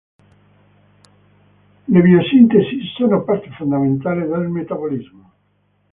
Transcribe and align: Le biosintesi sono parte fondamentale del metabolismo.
Le 1.87 2.01
biosintesi 2.01 2.79
sono 2.97 3.23
parte 3.23 3.51
fondamentale 3.51 4.25
del 4.27 4.47
metabolismo. 4.49 5.31